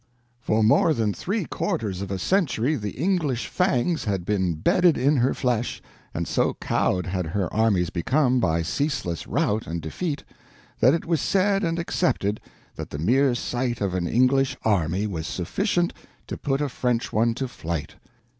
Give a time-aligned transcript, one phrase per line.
[0.39, 5.17] For more than three quarters of a century the English fangs had been bedded in
[5.17, 5.79] her flesh,
[6.11, 10.23] and so cowed had her armies become by ceaseless rout and defeat
[10.79, 12.41] that it was said and accepted
[12.77, 15.93] that the mere sight of an English army was sufficient
[16.25, 17.97] to put a French one to flight.